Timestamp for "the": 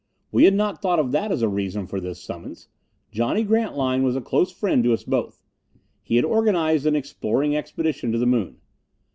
8.17-8.25